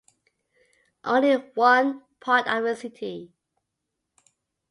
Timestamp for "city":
2.75-3.31